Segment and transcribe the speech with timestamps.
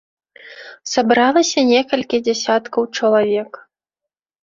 [0.93, 3.51] Сабралася некалькі дзясяткаў чалавек.